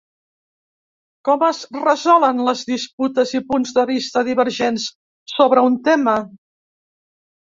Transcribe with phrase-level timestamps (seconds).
[1.27, 4.87] Com es resolen les disputes i punts de vista divergents
[5.35, 6.15] sobre un tema?